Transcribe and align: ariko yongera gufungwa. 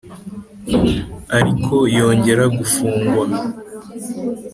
ariko 1.37 1.75
yongera 1.95 2.43
gufungwa. 2.57 3.23